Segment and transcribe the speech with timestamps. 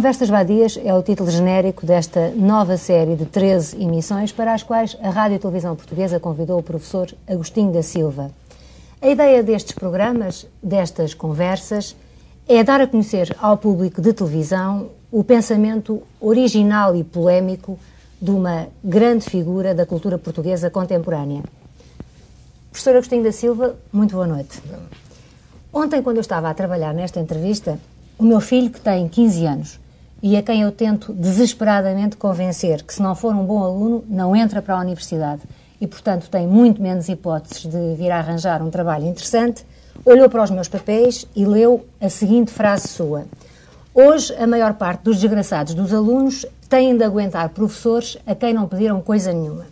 [0.00, 4.96] Conversas Vadias é o título genérico desta nova série de 13 emissões para as quais
[5.02, 8.30] a Rádio e Televisão Portuguesa convidou o professor Agostinho da Silva.
[9.02, 11.94] A ideia destes programas, destas conversas,
[12.48, 17.78] é dar a conhecer ao público de televisão o pensamento original e polémico
[18.22, 21.42] de uma grande figura da cultura portuguesa contemporânea.
[22.70, 24.62] Professor Agostinho da Silva, muito boa noite.
[25.70, 27.78] Ontem, quando eu estava a trabalhar nesta entrevista,
[28.18, 29.80] o meu filho, que tem 15 anos,
[30.22, 34.36] e a quem eu tento desesperadamente convencer que, se não for um bom aluno, não
[34.36, 35.42] entra para a universidade
[35.80, 39.64] e, portanto, tem muito menos hipóteses de vir a arranjar um trabalho interessante,
[40.04, 43.24] olhou para os meus papéis e leu a seguinte frase sua.
[43.94, 48.68] Hoje, a maior parte dos desgraçados dos alunos têm de aguentar professores a quem não
[48.68, 49.66] pediram coisa nenhuma.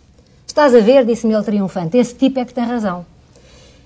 [0.45, 3.05] Estás a ver, disse-me ele triunfante, esse tipo é que tem razão.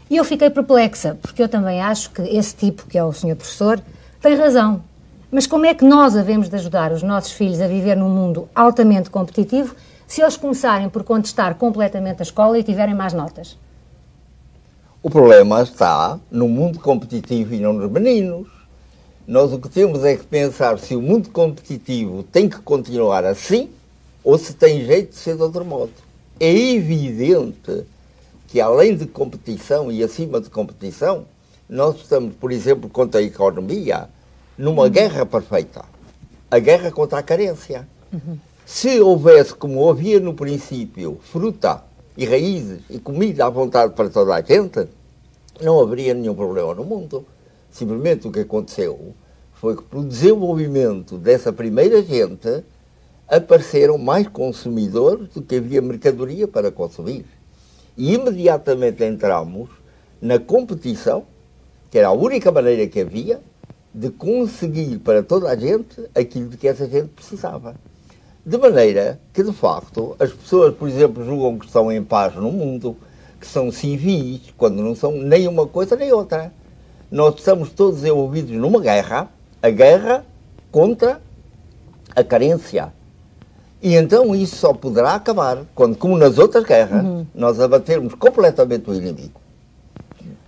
[0.10, 3.36] E eu fiquei perplexa, porque eu também acho que esse tipo, que é o senhor
[3.36, 3.82] professor,
[4.22, 4.82] tem razão.
[5.34, 8.48] Mas como é que nós havemos de ajudar os nossos filhos a viver num mundo
[8.54, 9.76] altamente competitivo
[10.06, 13.58] se eles começarem por contestar completamente a escola e tiverem mais notas?
[15.02, 18.48] O problema está no mundo competitivo e não nos meninos.
[19.28, 23.72] Nós o que temos é que pensar se o mundo competitivo tem que continuar assim
[24.24, 25.94] ou se tem jeito de ser de outro modo.
[26.40, 27.88] É evidente
[28.50, 31.26] que, além de competição e acima de competição,
[31.68, 34.08] nós estamos, por exemplo, contra a economia,
[34.58, 34.90] numa uhum.
[34.90, 35.86] guerra perfeita.
[36.50, 37.88] A guerra contra a carência.
[38.12, 38.38] Uhum.
[38.66, 41.84] Se houvesse, como havia no princípio, fruta
[42.16, 44.88] e raízes e comida à vontade para toda a gente,
[45.62, 47.26] não haveria nenhum problema no mundo.
[47.72, 49.14] Simplesmente o que aconteceu
[49.54, 52.64] foi que, pelo desenvolvimento dessa primeira gente,
[53.28, 57.26] apareceram mais consumidores do que havia mercadoria para consumir.
[57.98, 59.70] E imediatamente entramos
[60.22, 61.26] na competição,
[61.90, 63.42] que era a única maneira que havia
[63.94, 67.76] de conseguir para toda a gente aquilo de que essa gente precisava.
[68.46, 72.52] De maneira que, de facto, as pessoas, por exemplo, julgam que estão em paz no
[72.52, 72.98] mundo,
[73.40, 76.52] que são civis, quando não são nem uma coisa nem outra.
[77.12, 79.30] Nós estamos todos envolvidos numa guerra,
[79.62, 80.26] a guerra
[80.72, 81.22] contra
[82.16, 82.92] a carência.
[83.82, 87.26] E então isso só poderá acabar quando, como nas outras guerras, uhum.
[87.36, 89.43] nós abatermos completamente o inimigo.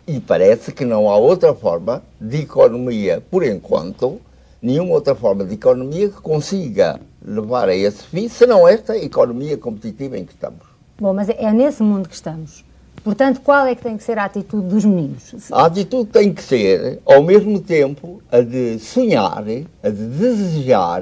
[0.08, 4.22] E parece que não há outra forma de economia, por enquanto,
[4.62, 10.16] nenhuma outra forma de economia que consiga levar a esse fim, senão esta economia competitiva
[10.16, 10.62] em que estamos.
[11.00, 12.64] Bom, mas é nesse mundo que estamos.
[13.04, 15.52] Portanto, qual é que tem que ser a atitude dos meninos?
[15.52, 19.44] A atitude tem que ser, ao mesmo tempo, a de sonhar,
[19.84, 21.02] a de desejar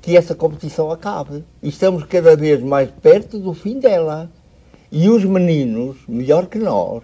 [0.00, 1.44] que essa competição acabe.
[1.62, 4.30] E estamos cada vez mais perto do fim dela.
[4.90, 7.02] E os meninos, melhor que nós,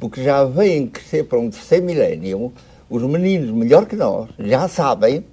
[0.00, 2.52] porque já vêm crescer para um terceiro milénio,
[2.88, 5.24] os meninos, melhor que nós, já sabem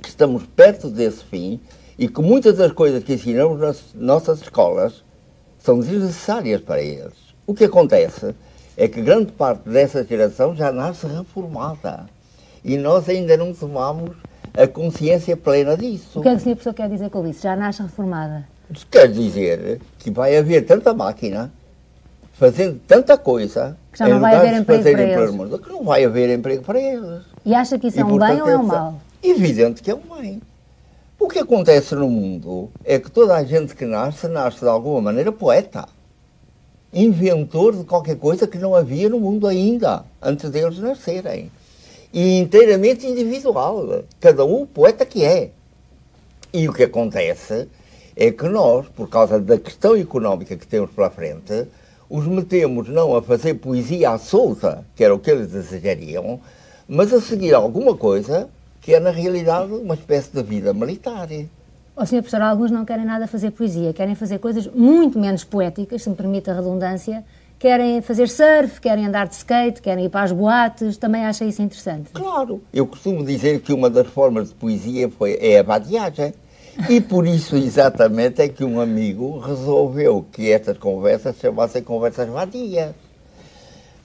[0.00, 1.60] que estamos perto desse fim
[1.98, 5.02] e que muitas das coisas que ensinamos nas nossas escolas
[5.58, 7.12] são desnecessárias para eles.
[7.44, 8.34] O que acontece
[8.76, 12.06] é que grande parte dessa geração já nasce reformada
[12.64, 14.10] e nós ainda não tomamos
[14.54, 16.20] a consciência plena disso.
[16.20, 17.42] O que é que o senhor professor quer dizer com isso?
[17.42, 18.46] Já nasce reformada?
[18.90, 21.52] Quer dizer que vai haver tanta máquina
[22.38, 25.30] fazendo tanta coisa que já não vai haver emprego para eles.
[25.32, 27.22] Mundo, que não vai haver emprego para eles.
[27.44, 29.00] E acha que isso e, é um bem ou é um mal?
[29.22, 30.40] Evidente que é um bem.
[31.18, 35.00] O que acontece no mundo é que toda a gente que nasce, nasce de alguma
[35.00, 35.88] maneira poeta.
[36.92, 41.50] Inventor de qualquer coisa que não havia no mundo ainda, antes deles nascerem.
[42.12, 44.04] E inteiramente individual.
[44.20, 45.50] Cada um poeta que é.
[46.52, 47.68] E o que acontece
[48.16, 51.66] é que nós, por causa da questão económica que temos pela frente,
[52.08, 56.40] os metemos não a fazer poesia à solta, que era o que eles desejariam,
[56.88, 58.48] mas a seguir alguma coisa
[58.80, 61.28] que é, na realidade, uma espécie de vida militar.
[61.94, 62.22] Ó, oh, Sr.
[62.22, 66.16] Professor, alguns não querem nada fazer poesia, querem fazer coisas muito menos poéticas, se me
[66.16, 67.22] permite a redundância,
[67.58, 71.60] querem fazer surf, querem andar de skate, querem ir para as boates, também acha isso
[71.60, 72.10] interessante?
[72.12, 76.32] Claro, eu costumo dizer que uma das formas de poesia foi, é a vadiagem.
[76.86, 82.94] E por isso, exatamente, é que um amigo resolveu que estas conversas chamassem conversas vadias.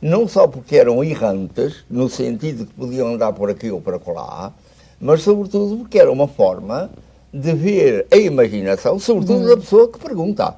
[0.02, 4.52] Não só porque eram errantes, no sentido que podiam andar por aqui ou por lá,
[5.00, 6.90] mas sobretudo porque era uma forma
[7.32, 10.56] de ver a imaginação, sobretudo da pessoa que pergunta.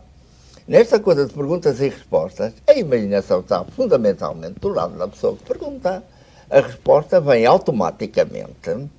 [0.67, 5.43] Nesta coisa de perguntas e respostas, a imaginação está fundamentalmente do lado da pessoa que
[5.43, 6.03] pergunta.
[6.49, 8.89] A resposta vem automaticamente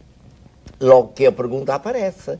[0.80, 2.38] logo que a pergunta aparece.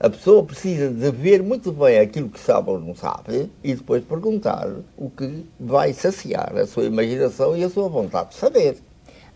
[0.00, 4.02] A pessoa precisa de ver muito bem aquilo que sabe ou não sabe e depois
[4.02, 4.66] perguntar
[4.96, 8.78] o que vai saciar a sua imaginação e a sua vontade de saber.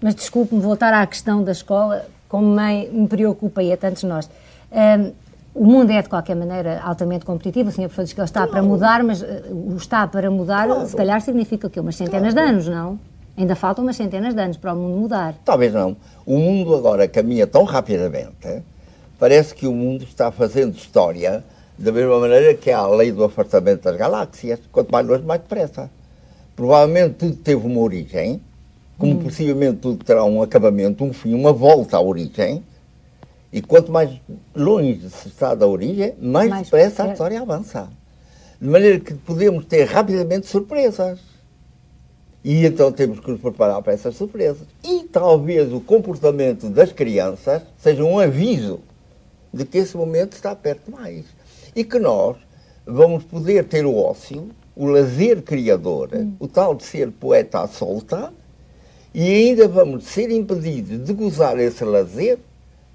[0.00, 2.06] Mas desculpe-me voltar à questão da escola.
[2.30, 4.30] como mãe, me preocupa e a tantos nós.
[4.72, 5.12] Um,
[5.54, 7.68] o mundo é, de qualquer maneira, altamente competitivo.
[7.68, 10.66] O senhor professor diz que ele está para mudar, mas uh, o está para mudar,
[10.66, 10.86] claro.
[10.86, 11.78] se calhar, significa o quê?
[11.78, 12.48] Umas centenas claro.
[12.48, 12.98] de anos, não?
[13.36, 15.34] Ainda faltam umas centenas de anos para o mundo mudar.
[15.44, 15.94] Talvez não.
[16.24, 18.62] O mundo agora caminha tão rapidamente,
[19.24, 21.42] parece que o mundo está fazendo história
[21.78, 24.60] da mesma maneira que há a lei do afastamento das galáxias.
[24.70, 25.90] Quanto mais longe, mais depressa.
[26.54, 28.38] Provavelmente tudo teve uma origem,
[28.98, 29.22] como hum.
[29.22, 32.62] possivelmente tudo terá um acabamento, um fim, uma volta à origem
[33.50, 34.10] e quanto mais
[34.54, 37.88] longe se está da origem, mais, mais depressa a história avança.
[38.60, 41.18] De maneira que podemos ter rapidamente surpresas.
[42.44, 44.68] E então temos que nos preparar para essas surpresas.
[44.84, 48.80] E talvez o comportamento das crianças seja um aviso
[49.54, 51.24] de que esse momento está perto mais.
[51.74, 52.36] E que nós
[52.86, 56.34] vamos poder ter o ócio, o lazer criador, hum.
[56.38, 58.32] o tal de ser poeta à solta,
[59.14, 62.38] e ainda vamos ser impedidos de gozar esse lazer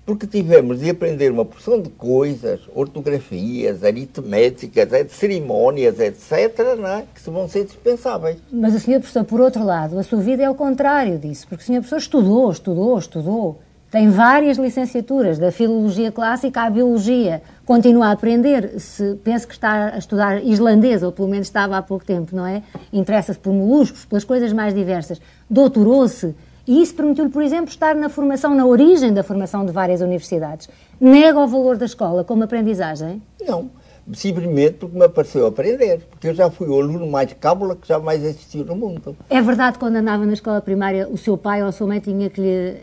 [0.10, 7.04] porque tivemos de aprender uma porção de coisas, ortografias, aritméticas, de cerimónias, etc., é?
[7.14, 8.40] que vão ser dispensáveis.
[8.52, 11.62] Mas o senhor professor, por outro lado, a sua vida é o contrário disso, porque
[11.64, 13.60] o senhor professor estudou, estudou, estudou,
[13.92, 19.94] tem várias licenciaturas, da filologia clássica à biologia, continua a aprender, se pensa que está
[19.96, 22.62] a estudar islandês, ou pelo menos estava há pouco tempo, não é?
[22.94, 25.20] Interessa-se por moluscos, pelas coisas mais diversas,
[25.50, 26.36] doutorou-se,
[26.68, 30.70] e isso permitiu-lhe, por exemplo, estar na formação, na origem da formação de várias universidades.
[31.02, 33.24] Nega o valor da escola como aprendizagem?
[33.42, 33.72] Não.
[34.14, 36.02] Simplesmente porque me apareceu aprender.
[36.12, 39.18] Porque eu já fui o aluno mais cábula que jamais existiu no mundo.
[39.32, 42.00] É verdade que quando andava na escola primária o seu pai ou a sua mãe
[42.00, 42.78] tinha que lhe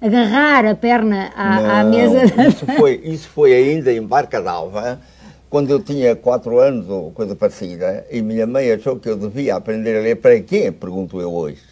[0.00, 2.24] agarrar a perna à, Não, à mesa?
[2.48, 5.00] Isso foi, isso foi ainda em Barca d'Alva,
[5.48, 9.56] quando eu tinha quatro anos ou coisa parecida, e minha mãe achou que eu devia
[9.56, 10.70] aprender a ler para quê?
[10.72, 11.62] Pergunto eu hoje.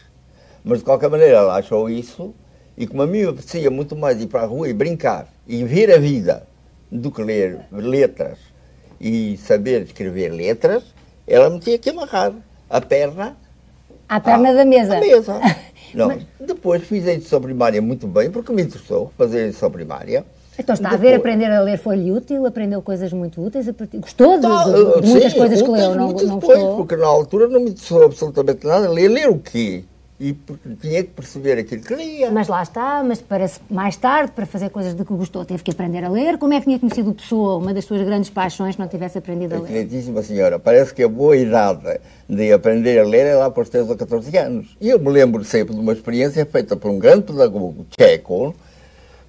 [0.64, 2.34] Mas de qualquer maneira ela achou isso
[2.76, 5.62] e como a mim me apetecia muito mais ir para a rua e brincar e
[5.62, 6.46] ver a vida
[6.90, 8.38] do que ler letras
[9.00, 10.82] e saber escrever letras,
[11.26, 12.32] ela me tinha que amarrar
[12.70, 13.36] a perna
[14.08, 15.00] à perna à, da mesa.
[15.00, 15.40] mesa.
[15.94, 16.22] Não, Mas...
[16.40, 20.24] Depois fiz a edição primária muito bem, porque me interessou fazer a edição primária.
[20.58, 21.08] Então está depois...
[21.08, 25.00] a ver, aprender a ler foi-lhe útil, aprendeu coisas muito úteis, gostou de, tá, de,
[25.02, 26.76] de muitas sim, coisas que leu, não, não depois, gostou?
[26.76, 29.08] Porque na altura não me interessou absolutamente nada ler.
[29.08, 29.84] Ler o quê?
[30.24, 30.34] E
[30.80, 32.30] tinha que perceber aquilo que lia.
[32.30, 35.70] Mas lá está, mas parece mais tarde, para fazer coisas de que gostou, teve que
[35.70, 36.38] aprender a ler.
[36.38, 39.58] Como é que tinha conhecido Pessoa, uma das suas grandes paixões, não tivesse aprendido a
[39.58, 39.64] ler?
[39.64, 43.68] Excelentíssima senhora, parece que a boa idade de aprender a ler é lá para os
[43.68, 44.76] 13 ou 14 anos.
[44.80, 48.54] E eu me lembro sempre de uma experiência feita por um grande pedagogo tcheco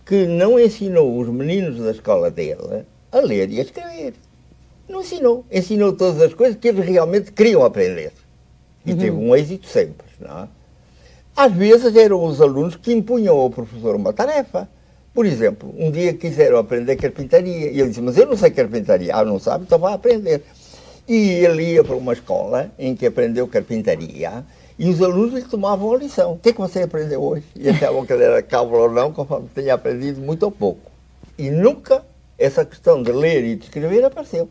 [0.06, 4.13] que não ensinou os meninos da escola dele a ler e a escrever.
[4.88, 5.45] Não ensinou.
[5.51, 8.13] Ensinou todas as coisas que eles realmente queriam aprender.
[8.86, 8.98] E uhum.
[8.98, 10.48] teve um êxito sempre, não é?
[11.35, 14.69] Às vezes eram os alunos que impunham ao professor uma tarefa.
[15.13, 19.13] Por exemplo, um dia quiseram aprender carpintaria e ele disse, mas eu não sei carpintaria.
[19.13, 19.65] Ah, não sabe?
[19.65, 20.43] Então vá aprender.
[21.07, 24.45] E ele ia para uma escola em que aprendeu carpintaria
[24.79, 26.33] e os alunos lhe tomavam a lição.
[26.33, 27.45] O que é que você aprendeu hoje?
[27.55, 30.89] E achavam que ele era cábula ou não, conforme tinha aprendido muito ou pouco.
[31.38, 32.03] E nunca
[32.38, 34.50] essa questão de ler e de escrever apareceu.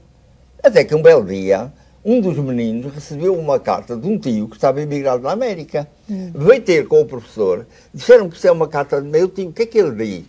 [0.62, 1.72] Até que um belo dia
[2.04, 5.88] um dos meninos recebeu uma carta de um tio que estava emigrado na América.
[6.08, 6.30] Hum.
[6.34, 9.52] Veio ter com o professor, disseram que isso é uma carta de meu tio, o
[9.52, 10.26] que é que ele diz?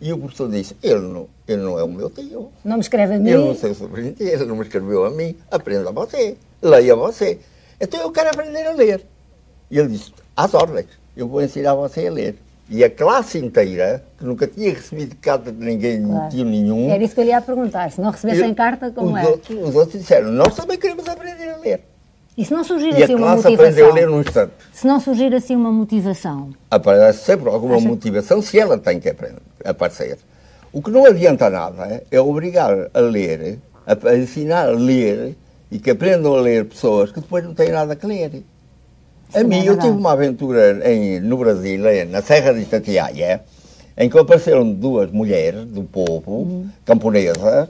[0.00, 2.50] E o professor disse, ele não, ele não é o meu tio.
[2.62, 3.30] Não me escreve a mim?
[3.30, 7.38] Eu não sei sobre ele não me escreveu a mim, aprenda você, leia você.
[7.80, 9.06] Então eu quero aprender a ler.
[9.70, 12.36] E ele disse, às ordens, eu vou ensinar você a ler.
[12.68, 16.30] E a classe inteira, que nunca tinha recebido carta de ninguém, claro.
[16.30, 16.90] tio nenhum.
[16.90, 17.90] Era isso que eu ia perguntar.
[17.90, 19.26] Se não recebessem eu, carta, como os é?
[19.26, 21.80] Outros, os outros disseram: Nós também queremos aprender a ler.
[22.36, 23.54] E se não surgir e assim uma motivação?
[23.54, 24.52] aprendeu a ler num instante.
[24.72, 26.50] Se não surgir assim uma motivação?
[26.70, 27.86] Aparece sempre alguma Acha...
[27.86, 30.18] motivação se ela tem que aprender, aparecer.
[30.72, 35.36] O que não adianta nada é obrigar a ler, a ensinar a ler
[35.70, 38.42] e que aprendam a ler pessoas que depois não têm nada que ler.
[39.32, 43.40] A mim, é eu tive uma aventura em, no Brasil, na Serra de Itatiaia,
[43.96, 46.68] em que apareceram duas mulheres do povo, uhum.
[46.84, 47.68] camponesas,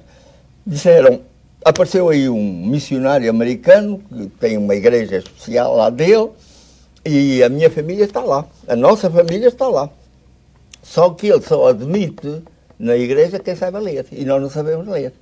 [0.67, 1.21] disseram,
[1.65, 6.31] apareceu aí um missionário americano, que tem uma igreja especial lá dele,
[7.05, 9.91] e a minha família está lá, a nossa família está lá.
[10.83, 12.43] Só que ele só admite
[12.79, 15.13] na igreja quem sabe ler, e nós não sabemos ler.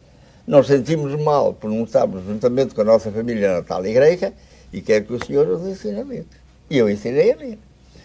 [0.46, 4.32] Nós sentimos mal por não estarmos juntamente com a nossa família na tal igreja,
[4.72, 6.24] e quero que o senhor nos ensine a ler.
[6.70, 7.58] E eu ensinei a ler.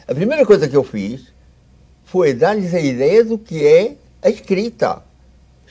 [0.07, 1.33] A primeira coisa que eu fiz
[2.05, 5.01] foi dar-lhes a ideia do que é a escrita.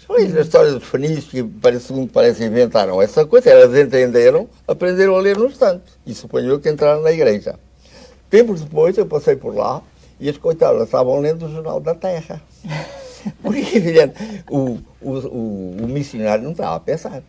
[0.07, 4.49] Só isso, a história dos fenícios, que parece, segundo parece inventaram essa coisa, elas entenderam,
[4.69, 5.85] aprenderam a ler no instante.
[6.07, 7.59] E suponho que entraram na igreja.
[8.31, 9.83] Tempos depois eu passei por lá
[10.21, 12.41] e as coitadas estavam lendo o Jornal da Terra.
[13.43, 14.15] Porque, evidente,
[14.49, 17.23] o, o, o, o missionário não estava a pensar.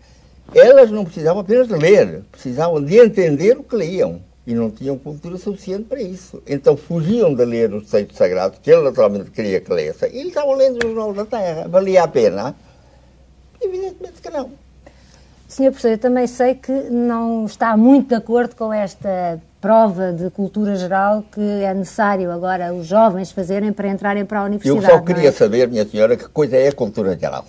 [0.54, 4.22] Elas não precisavam apenas de ler, precisavam de entender o que liam.
[4.46, 6.42] E não tinham cultura suficiente para isso.
[6.48, 10.27] Então fugiam de ler os textos sagrados, que ele naturalmente queria que lesse, e eles
[10.30, 11.68] estavam lendo os jornal da Terra.
[11.68, 12.56] Valia a pena?
[13.62, 14.51] Evidentemente que não.
[15.50, 20.30] Senhor Professor, eu também sei que não está muito de acordo com esta prova de
[20.30, 24.86] cultura geral que é necessário agora os jovens fazerem para entrarem para a universidade.
[24.86, 25.32] Eu só queria é?
[25.32, 27.46] saber, minha senhora, que coisa é a cultura geral.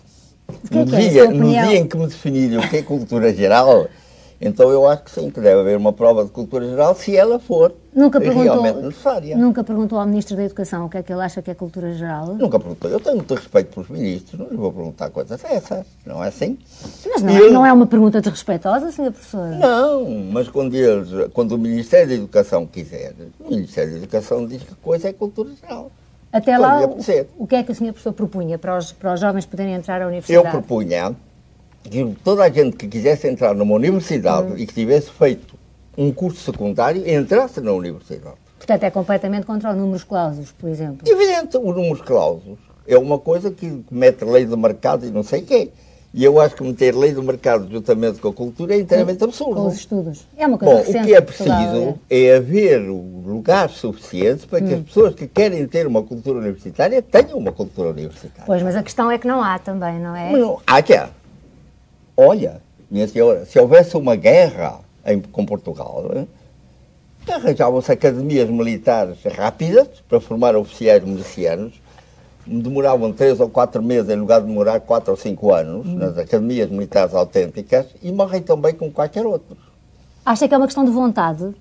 [0.49, 3.33] Que é no, é, dia, no dia em que me definirem o que é cultura
[3.35, 3.87] geral,
[4.41, 7.39] então eu acho que sim, que deve haver uma prova de cultura geral se ela
[7.39, 9.37] for nunca realmente necessária.
[9.37, 11.93] Nunca perguntou ao Ministro da Educação o que é que ele acha que é cultura
[11.93, 12.35] geral?
[12.35, 12.91] Nunca perguntou.
[12.91, 16.57] Eu tenho muito respeito pelos ministros, não lhe vou perguntar coisas dessas, não é assim?
[17.07, 19.13] Mas não, é, não é uma pergunta desrespeitosa, Sr.
[19.13, 19.49] Professor?
[19.49, 24.63] Não, mas quando, eles, quando o Ministério da Educação quiser, o Ministério da Educação diz
[24.63, 25.91] que coisa é cultura geral.
[26.39, 26.99] Até lá, o,
[27.39, 27.87] o que é que o Sr.
[27.87, 30.47] Professor propunha para os, para os jovens poderem entrar à universidade?
[30.47, 31.17] Eu propunha
[31.83, 34.59] que toda a gente que quisesse entrar numa universidade uhum.
[34.59, 35.59] e que tivesse feito
[35.97, 38.37] um curso secundário entrasse na universidade.
[38.57, 41.09] Portanto, é completamente contra o números clausos, por exemplo.
[41.09, 45.43] Evidente, o números clausos é uma coisa que mete lei de mercado e não sei
[45.43, 45.71] o quê.
[46.13, 49.57] E eu acho que meter lei do mercado juntamente com a cultura é inteiramente absurdo.
[49.57, 50.27] Com os estudos.
[50.37, 52.25] É uma coisa Bom, o que é preciso é.
[52.25, 54.79] é haver lugares suficientes para que hum.
[54.79, 58.45] as pessoas que querem ter uma cultura universitária tenham uma cultura universitária.
[58.47, 60.33] Pois, mas a questão é que não há também, não é?
[60.33, 61.11] Não, há que há.
[62.17, 66.27] Olha, minha senhora, se houvesse uma guerra em, com Portugal,
[67.31, 71.75] arranjavam-se academias militares rápidas para formar oficiais milicianos,
[72.49, 75.97] demoravam três ou quatro meses em lugar de demorar quatro ou cinco anos hum.
[75.97, 79.57] nas academias militares autênticas e morrem também com qualquer outro.
[80.25, 81.55] Acha que é uma questão de vontade?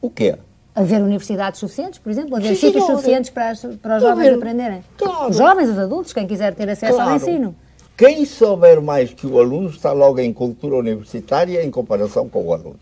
[0.00, 0.36] O quê?
[0.74, 2.36] Haver universidades suficientes, por exemplo?
[2.36, 4.84] Haver Sim, sítios suficientes para, para os jovens aprenderem?
[4.96, 5.30] Claro.
[5.30, 7.10] Os jovens, os adultos, quem quiser ter acesso claro.
[7.10, 7.54] ao ensino.
[7.96, 12.52] Quem souber mais que o aluno está logo em cultura universitária em comparação com o
[12.52, 12.80] aluno.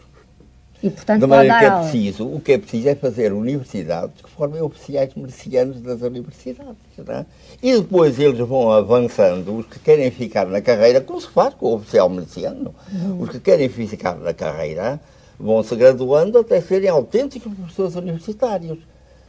[0.82, 4.28] E, portanto, de maneira que é preciso, o que é preciso é fazer universidades que
[4.28, 6.76] formem oficiais milicianos das universidades.
[7.08, 7.24] É?
[7.62, 11.66] E depois eles vão avançando, os que querem ficar na carreira, como se faz com
[11.66, 12.74] o oficial miliciano.
[12.92, 13.22] Uhum.
[13.22, 15.00] Os que querem ficar na carreira
[15.38, 18.78] vão se graduando até serem autênticos professores universitários.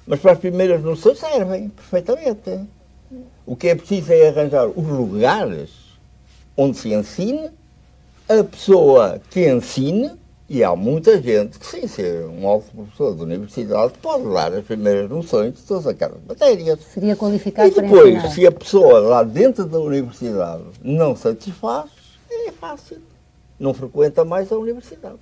[0.07, 2.67] Mas para as primeiras noções servem perfeitamente.
[3.45, 5.69] O que é preciso é arranjar os lugares
[6.57, 7.50] onde se ensine,
[8.27, 10.12] a pessoa que ensine,
[10.53, 14.63] e há muita gente que, sem ser um alto professor de universidade, pode dar as
[14.63, 16.77] primeiras noções de todas aquelas matérias.
[16.93, 21.89] Seria qualificado E depois, se a pessoa lá dentro da universidade não satisfaz,
[22.29, 23.00] é fácil.
[23.60, 25.17] Não frequenta mais a universidade.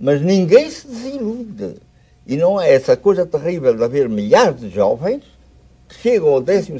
[0.00, 1.76] Mas ninguém se desilude.
[2.26, 5.22] E não é essa coisa terrível de haver milhares de jovens
[6.00, 6.72] chegam ao 12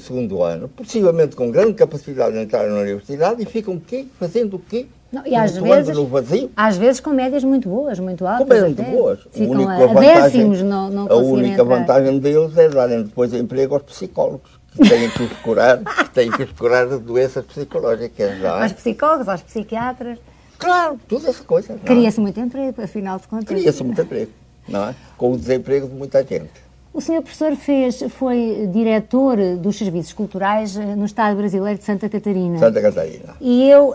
[0.42, 4.06] ano, possivelmente com grande capacidade de entrar na universidade, e ficam o quê?
[4.18, 4.86] Fazendo o quê?
[5.12, 6.50] Não, e às vezes, no vazio.
[6.56, 8.46] às vezes com médias muito boas, muito altas.
[8.46, 9.20] Com médias muito boas.
[9.30, 11.64] Ficam a, a décimos não, não A única entrar.
[11.64, 16.30] vantagem deles é darem depois emprego aos psicólogos, que têm que os curar, que têm
[16.30, 18.38] que os curar de doenças psicológicas.
[18.40, 18.62] Não é?
[18.62, 20.18] Aos psicólogos, aos psiquiatras.
[20.58, 21.78] Claro, todas essas coisas.
[21.84, 23.48] Cria-se muito emprego, afinal de contas.
[23.48, 24.30] Cria-se muito emprego,
[24.66, 24.94] não é?
[25.18, 26.50] Com o desemprego de muita gente.
[26.94, 32.06] O senhor professor fez, foi diretor dos serviços culturais eh, no Estado brasileiro de Santa
[32.06, 32.58] Catarina.
[32.58, 33.34] Santa Catarina.
[33.40, 33.94] E eu uh,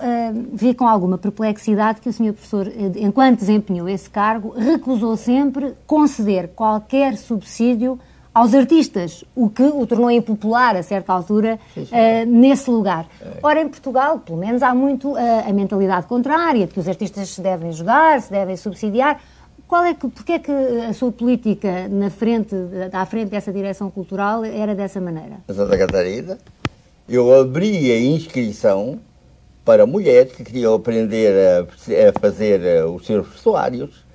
[0.51, 5.75] vi com alguma perplexidade que o senhor professor, eh, enquanto desempenhou esse cargo, recusou sempre
[5.85, 7.99] conceder qualquer subsídio
[8.33, 11.95] aos artistas, o que o tornou impopular a certa altura sim, sim.
[11.95, 13.07] Uh, nesse lugar.
[13.21, 13.39] É.
[13.43, 17.29] Ora, em Portugal, pelo menos, há muito uh, a mentalidade contrária, de que os artistas
[17.29, 19.19] se devem ajudar, se devem subsidiar.
[19.67, 22.55] Qual é que, porque é que a sua política na frente,
[22.93, 25.39] à frente dessa direção cultural era dessa maneira?
[25.53, 26.37] Santa Catarina,
[27.07, 28.97] eu abri a inscrição
[29.65, 34.05] para mulheres que queriam aprender a, a fazer eh, os seus vestuários,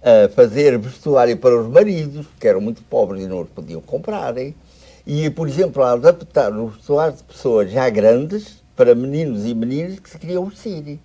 [0.00, 4.36] a fazer vestuário para os maridos, que eram muito pobres e não os podiam comprar,
[5.04, 9.98] e, por exemplo, a adaptar os vestuários de pessoas já grandes para meninos e meninas
[9.98, 11.00] que se queriam vestir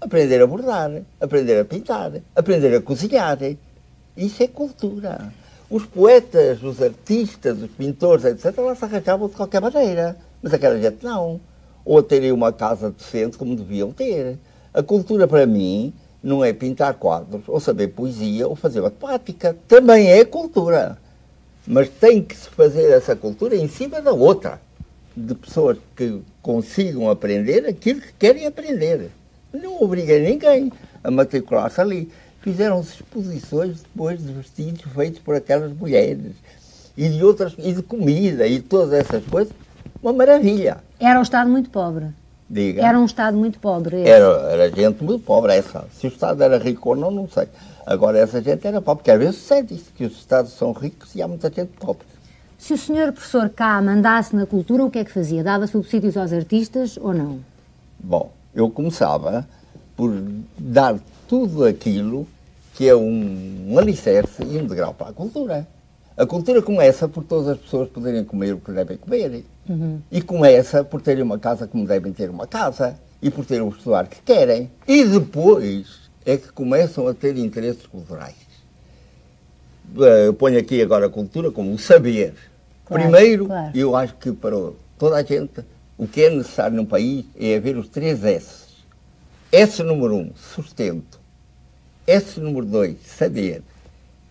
[0.00, 3.38] aprender a bordar, aprender a pintar, aprender a cozinhar.
[4.16, 5.32] Isso é cultura.
[5.68, 10.16] Os poetas, os artistas, os pintores, etc., lá se arranjavam de qualquer maneira.
[10.42, 11.40] Mas aquela gente não.
[11.84, 14.38] Ou terem uma casa decente como deviam ter.
[14.74, 15.92] A cultura, para mim,
[16.22, 19.56] não é pintar quadros, ou saber poesia, ou fazer matemática.
[19.68, 20.98] Também é cultura.
[21.66, 24.60] Mas tem que se fazer essa cultura em cima da outra.
[25.16, 29.10] De pessoas que consigam aprender aquilo que querem aprender.
[29.52, 32.10] Não obriguei ninguém a matricular-se ali.
[32.40, 36.32] Fizeram-se exposições depois de vestidos feitos por aquelas mulheres.
[36.96, 39.52] E de outras, e de comida, e todas essas coisas.
[40.02, 40.78] uma maravilha.
[40.98, 42.06] Era um Estado muito pobre.
[42.48, 42.84] Diga.
[42.84, 44.02] Era um Estado muito pobre.
[44.02, 45.84] Era, era gente muito pobre, essa.
[45.92, 47.46] Se o Estado era rico ou não, não sei.
[47.86, 51.14] Agora, essa gente era pobre, porque às vezes sucede isso, que os Estados são ricos
[51.14, 52.06] e há muita gente pobre.
[52.58, 55.42] Se o senhor professor cá mandasse na cultura, o que é que fazia?
[55.42, 57.40] Dava subsídios aos artistas ou não?
[57.98, 59.46] Bom, eu começava
[59.96, 60.12] por
[60.58, 62.26] dar tudo aquilo
[62.74, 65.66] que é um, um alicerce e um degrau para a cultura.
[66.16, 69.44] A cultura começa por todas as pessoas poderem comer o que devem comer.
[69.68, 70.00] Uhum.
[70.10, 72.98] E começa por terem uma casa como devem ter uma casa.
[73.22, 74.70] E por terem o vestuário que querem.
[74.88, 78.34] E depois é que começam a ter interesses culturais.
[79.98, 82.34] Eh, eu ponho aqui agora a cultura como o saber.
[82.86, 83.70] Claro, Primeiro, claro.
[83.76, 84.56] eu acho que para
[84.98, 85.64] toda a gente,
[86.00, 88.64] o que é necessário num país é haver os três S.
[89.52, 91.20] S número um, sustento.
[92.06, 93.62] S número dois, saber.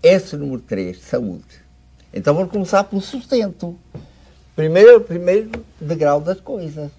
[0.01, 1.61] S número três, saúde.
[2.11, 3.77] Então vamos começar pelo sustento.
[4.55, 6.89] Primeiro, primeiro degrau das coisas.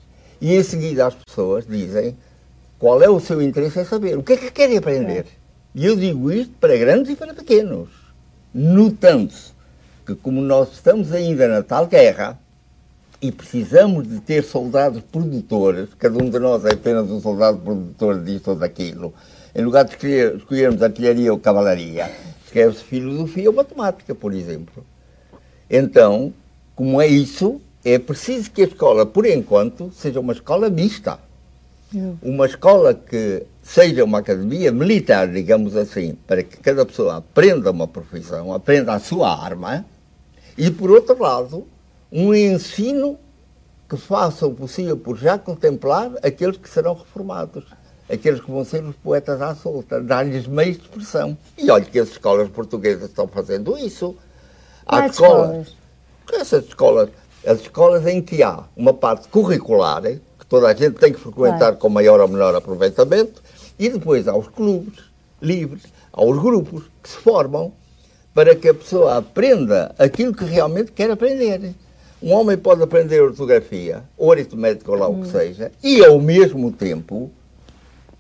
[0.41, 2.17] E em seguida as pessoas dizem
[2.79, 4.17] qual é o seu interesse em saber.
[4.17, 5.27] O que é que querem aprender?
[5.75, 7.89] E eu digo isto para grandes e para pequenos.
[8.55, 9.51] Notando-se
[10.07, 12.39] que como nós estamos ainda na tal guerra
[13.23, 18.19] e precisamos de ter soldados produtores, cada um de nós é apenas um soldado produtor
[18.23, 19.13] disto ou daquilo,
[19.55, 19.95] em lugar de
[20.37, 22.11] escolhermos artilharia ou cavalaria,
[22.45, 24.85] escreve-se filosofia ou matemática, por exemplo.
[25.69, 26.33] Então,
[26.75, 31.19] como é isso, é preciso que a escola, por enquanto, seja uma escola mista.
[32.23, 37.89] Uma escola que seja uma academia militar, digamos assim, para que cada pessoa aprenda uma
[37.89, 39.85] profissão, aprenda a sua arma,
[40.57, 41.67] e, por outro lado,
[42.13, 43.19] um ensino
[43.89, 47.65] que faça o possível por já contemplar aqueles que serão reformados,
[48.09, 51.37] aqueles que vão ser os poetas à solta, dar-lhes meios de expressão.
[51.57, 54.17] E olha que as escolas portuguesas estão fazendo isso.
[54.87, 55.75] Há escolas.
[56.33, 57.11] Essas escolas,
[57.45, 61.77] as escolas em que há uma parte curricular, que toda a gente tem que frequentar
[61.77, 63.43] com maior ou menor aproveitamento,
[63.79, 65.01] e depois há os clubes
[65.43, 67.73] livres, há os grupos que se formam
[68.33, 71.75] para que a pessoa aprenda aquilo que realmente quer aprender.
[72.23, 75.33] Um homem pode aprender ortografia, ou aritmética, ou lá o que hum.
[75.33, 77.31] seja, e ao mesmo tempo,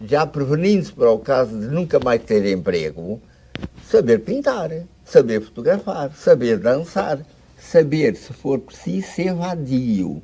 [0.01, 3.21] já prevenindo-se para o caso de nunca mais ter emprego,
[3.85, 4.71] saber pintar,
[5.05, 7.21] saber fotografar, saber dançar,
[7.59, 10.23] saber, se for preciso, ser vadio.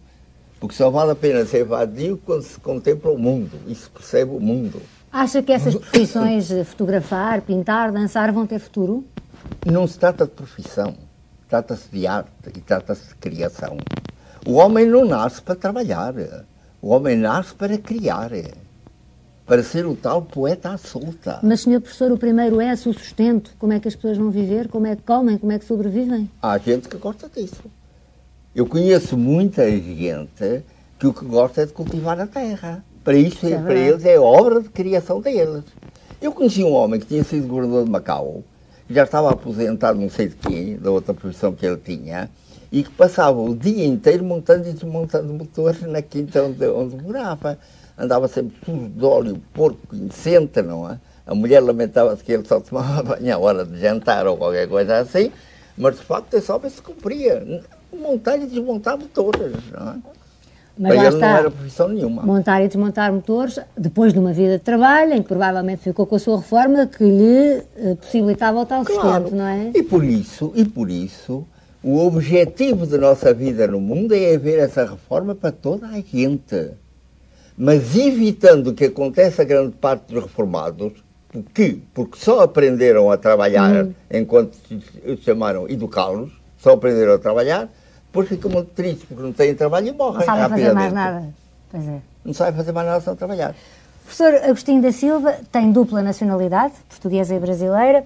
[0.58, 4.30] Porque só vale a pena ser vadio quando se contempla o mundo e se percebe
[4.30, 4.80] o mundo.
[5.12, 9.04] Acha que essas profissões, fotografar, pintar, dançar, vão ter futuro?
[9.64, 10.94] Não se trata de profissão,
[11.48, 13.76] trata-se de arte e trata-se de criação.
[14.46, 16.14] O homem não nasce para trabalhar,
[16.80, 18.30] o homem nasce para criar,
[19.44, 21.40] para ser o tal poeta à solta.
[21.42, 23.54] Mas, senhor professor, o primeiro é o sustento.
[23.58, 24.68] Como é que as pessoas vão viver?
[24.68, 25.38] Como é que comem?
[25.38, 26.30] Como é que sobrevivem?
[26.42, 27.64] Há gente que gosta disso.
[28.54, 30.64] Eu conheço muita gente
[30.98, 32.84] que o que gosta é de cultivar a terra.
[33.04, 35.64] Para isso, é para eles, é obra de criação deles.
[36.20, 38.42] Eu conheci um homem que tinha sido governador de Macau,
[38.88, 42.30] já estava aposentado, não sei de quem, da outra profissão que ele tinha,
[42.70, 47.58] e que passava o dia inteiro montando e desmontando motores na quinta onde, onde morava.
[47.98, 50.98] Andava sempre sujo de óleo, porco, incenta, não é?
[51.26, 54.98] A mulher lamentava-se que ele só tomava banho à hora de jantar ou qualquer coisa
[54.98, 55.32] assim,
[55.76, 57.62] mas de facto esse homem se cumpria.
[57.92, 59.96] Montar e desmontar motores, não é?
[60.78, 62.22] Mas Para ele está, não era profissão nenhuma.
[62.22, 66.16] Montar e desmontar motores, depois de uma vida de trabalho, em que provavelmente ficou com
[66.16, 69.24] a sua reforma, que lhe eh, possibilitava o tal claro.
[69.24, 69.70] sustento, não é?
[69.74, 71.46] E por isso, e por isso,
[71.82, 76.72] o objetivo da nossa vida no mundo é haver essa reforma para toda a gente.
[77.56, 80.92] Mas evitando que aconteça a grande parte dos reformados,
[81.30, 83.94] porque, porque só aprenderam a trabalhar hum.
[84.10, 84.58] enquanto
[85.22, 87.70] chamaram educá-los, só aprenderam a trabalhar,
[88.16, 90.18] depois ficam muito tristes porque não têm trabalho e morrem.
[90.18, 91.24] Não sabem fazer mais nada.
[91.70, 92.00] Pois é.
[92.24, 93.54] Não sabem fazer mais nada sem trabalhar.
[94.04, 98.04] Professor Agostinho da Silva tem dupla nacionalidade, portuguesa e brasileira,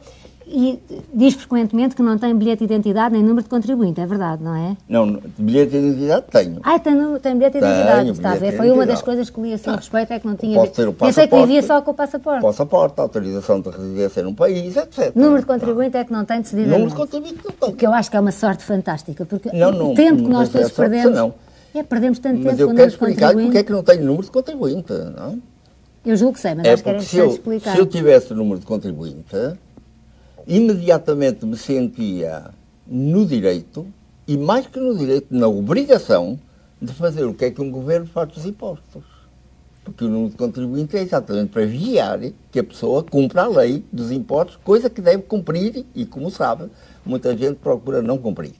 [0.52, 0.82] e
[1.14, 4.54] diz frequentemente que não tem bilhete de identidade nem número de contribuinte, é verdade, não
[4.54, 4.76] é?
[4.88, 6.60] Não, bilhete de identidade tenho.
[6.64, 8.56] Ah, tem, tem bilhete de identidade, está a ver?
[8.56, 10.58] Foi uma das coisas que li a seu ah, respeito, é que não tinha...
[10.58, 11.14] Posso ter o passaporte.
[11.14, 12.42] Pensei que vivia só com o passaporte.
[12.42, 15.14] Passaporte, autorização de residência num país, etc.
[15.14, 16.68] Número de contribuinte é que não tem decidido.
[16.68, 17.68] Número de contribuinte não tem.
[17.70, 20.28] O que eu acho que é uma sorte fantástica, porque não, não, o tempo que
[20.28, 21.14] nós todos perdemos...
[21.14, 21.32] Não.
[21.72, 23.20] É, perdemos tanto mas tempo com número de contribuinte.
[23.22, 25.40] Mas eu quero explicar porque é que não tenho número de contribuinte, não
[26.04, 27.72] Eu julgo que sei, mas é acho que era interessante explicar.
[27.72, 29.36] Se eu tivesse o número de contribuinte
[30.46, 32.50] imediatamente me sentia
[32.87, 33.87] no direito,
[34.26, 36.38] e mais que no direito, na obrigação
[36.81, 39.03] de fazer o que é que um governo faz dos impostos.
[39.85, 43.85] Porque o número de contribuinte é exatamente para vigiar que a pessoa cumpra a lei
[43.92, 46.70] dos impostos, coisa que deve cumprir e, como sabe,
[47.05, 48.55] muita gente procura não cumprir.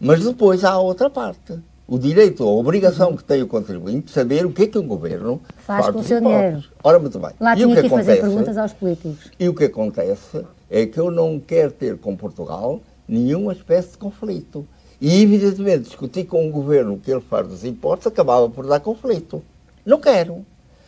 [0.00, 4.12] Mas depois há a outra parte, o direito, a obrigação que tem o contribuinte de
[4.12, 6.64] saber o que é que o governo faz, faz com o seu dinheiro.
[6.82, 7.30] Ora, muito bem.
[7.38, 9.30] Lá e tinha o que, que acontece, fazer perguntas aos políticos.
[9.38, 13.98] E o que acontece é que eu não quero ter com Portugal nenhuma espécie de
[13.98, 14.66] conflito.
[15.00, 18.80] E, evidentemente, discutir com o governo o que ele faz dos impostos acabava por dar
[18.80, 19.42] conflito.
[19.84, 20.44] Não quero.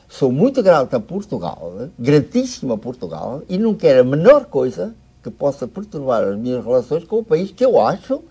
[0.08, 5.30] Sou muito grato a Portugal, gratíssimo a Portugal, e não quero a menor coisa que
[5.30, 8.22] possa perturbar as minhas relações com o país que eu acho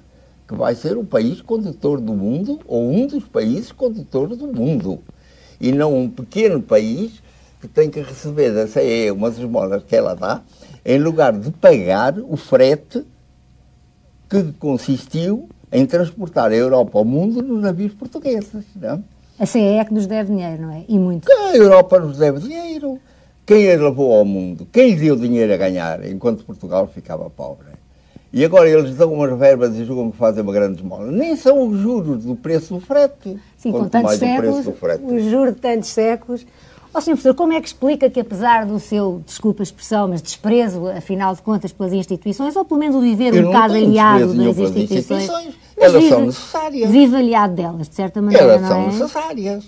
[0.48, 5.00] que vai ser o país condutor do mundo, ou um dos países condutores do mundo.
[5.60, 7.22] E não um pequeno país
[7.60, 10.42] que tem que receber da CE umas esmolas que ela dá,
[10.86, 13.04] em lugar de pagar o frete
[14.30, 18.66] que consistiu em transportar a Europa ao mundo nos navios portugueses.
[18.76, 19.04] Não?
[19.40, 20.84] A CE é que nos deve dinheiro, não é?
[20.88, 21.32] E muito.
[21.32, 23.00] A Europa nos deve dinheiro.
[23.46, 24.68] Quem a levou ao mundo?
[24.72, 27.68] Quem lhe deu dinheiro a ganhar enquanto Portugal ficava pobre?
[28.34, 31.10] E agora eles dão umas verbas e julgam que fazem uma grande esmola.
[31.10, 33.38] Nem são os juros do preço do frete.
[33.58, 36.46] Sim, com tantos séculos, os juros de tantos séculos.
[36.98, 37.12] Ó, oh, Sr.
[37.12, 41.36] Professor, como é que explica que, apesar do seu, desculpa a expressão, mas desprezo, afinal
[41.36, 45.56] de contas, pelas instituições, ou pelo menos o viver um bocado aliado das instituições, instituições
[45.78, 46.90] elas vive, são necessárias.
[46.90, 48.86] Vive aliado delas, de certa maneira, Elas são é?
[48.88, 49.66] necessárias.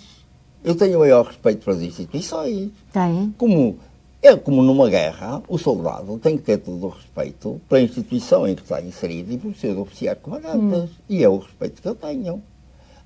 [0.64, 2.72] Eu tenho o maior respeito pelas instituições.
[2.92, 3.36] Tem?
[3.38, 3.78] Como,
[4.24, 8.56] é como numa guerra, o soldado tem que ter todo o respeito pela instituição em
[8.56, 10.90] que está inserido e pelos seus oficiais comandantes.
[10.90, 10.96] Hum.
[11.08, 12.42] E é o respeito que eu tenho.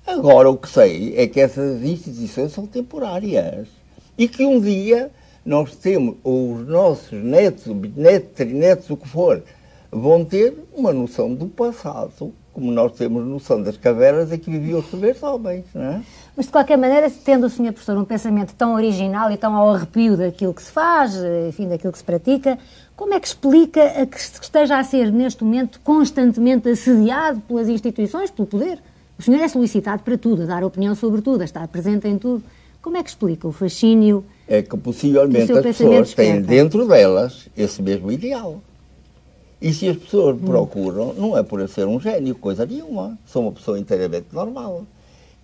[0.06, 3.83] Agora, o que sei é que essas instituições são temporárias
[4.16, 5.10] e que um dia
[5.44, 9.42] nós temos, os nossos netos, bisnetos, trinetos, o que for,
[9.90, 14.78] vão ter uma noção do passado, como nós temos noção das cavernas em que viviam
[14.78, 16.02] os primeiros homens, não é?
[16.36, 17.72] Mas, de qualquer maneira, tendo o Sr.
[17.72, 21.14] Professor um pensamento tão original e tão ao arrepio daquilo que se faz,
[21.48, 22.58] enfim, daquilo que se pratica,
[22.96, 28.30] como é que explica a que esteja a ser, neste momento, constantemente assediado pelas instituições,
[28.30, 28.78] pelo poder?
[29.18, 32.18] O senhor é solicitado para tudo, a dar opinião sobre tudo, a estar presente em
[32.18, 32.42] tudo.
[32.84, 34.26] Como é que explica o fascínio?
[34.46, 38.60] É que possivelmente as pessoas têm dentro delas esse mesmo ideal.
[39.58, 40.44] E se as pessoas hum.
[40.44, 43.18] procuram, não é por ser um gênio, coisa nenhuma.
[43.24, 44.84] Sou uma pessoa inteiramente normal.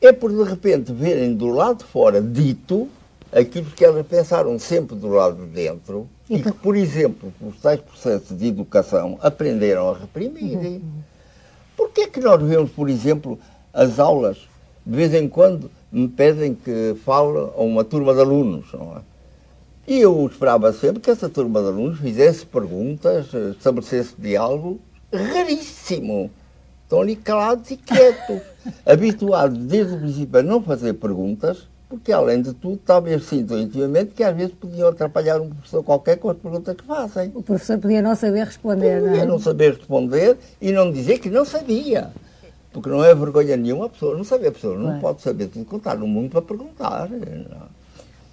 [0.03, 2.87] É por de repente verem do lado de fora dito
[3.33, 7.59] aquilo que elas pensaram sempre do lado de dentro e, e que, por exemplo, os
[7.59, 10.59] tais processos de educação aprenderam a reprimir.
[10.59, 10.83] Uhum.
[11.75, 13.39] Porquê é que nós vemos, por exemplo,
[13.73, 14.50] as aulas,
[14.85, 19.01] de vez em quando, me pedem que fale a uma turma de alunos, não é?
[19.87, 24.79] E eu esperava sempre que essa turma de alunos fizesse perguntas, estabelecesse diálogo,
[25.13, 26.31] raríssimo.
[26.85, 28.41] Estão ali calados e quietos,
[28.87, 34.13] habituados desde o princípio a não fazer perguntas, porque além de tudo, talvez sintam intimamente
[34.15, 37.33] que às vezes podiam atrapalhar um professor qualquer com as perguntas que fazem.
[37.35, 39.27] O professor podia não saber responder, podia não é?
[39.27, 42.13] não saber responder e não dizer que não sabia.
[42.73, 44.49] Porque não é vergonha nenhuma a pessoa não saber.
[44.49, 47.09] A pessoa não pode saber tudo contar no mundo para perguntar.
[47.11, 47.81] Não.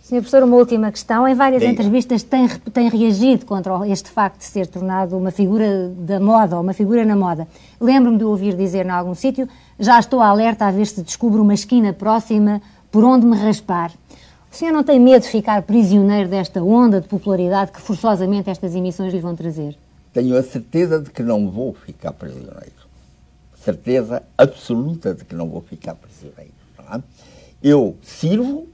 [0.08, 0.22] Sr.
[0.22, 1.28] Professor, uma última questão.
[1.28, 1.74] Em várias Diga.
[1.74, 6.62] entrevistas tem, tem reagido contra este facto de ser tornado uma figura da moda, ou
[6.62, 7.46] uma figura na moda.
[7.82, 11.54] Lembro-me de ouvir dizer em algum sítio, já estou alerta a ver se descubro uma
[11.54, 13.92] esquina próxima por onde me raspar.
[14.50, 18.76] O senhor não tem medo de ficar prisioneiro desta onda de popularidade que forçosamente estas
[18.76, 19.78] emissões lhe vão trazer?
[20.14, 22.87] Tenho a certeza de que não vou ficar prisioneiro
[23.68, 26.54] certeza absoluta de que não vou ficar prisioneiro.
[26.90, 27.02] É?
[27.62, 28.66] Eu sirvo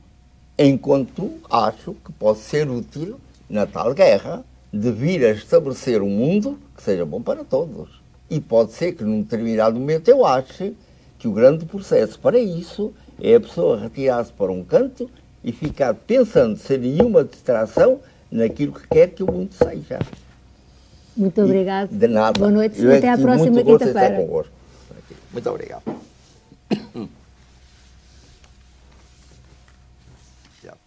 [0.58, 6.60] enquanto acho que posso ser útil na tal guerra de vir a estabelecer um mundo
[6.78, 7.90] que seja bom para todos.
[8.30, 10.76] E pode ser que num determinado momento eu ache
[11.18, 15.10] que o grande processo para isso é a pessoa retirar-se para um canto
[15.44, 18.00] e ficar pensando sem nenhuma distração
[18.32, 19.98] naquilo que quer que o mundo seja.
[21.18, 21.90] Muito obrigado.
[21.90, 22.40] De nada.
[22.40, 24.54] Boa noite e até à próxima quinta-feira.
[25.34, 25.84] ไม่ต้องเลยครับ
[30.66, 30.78] ครับ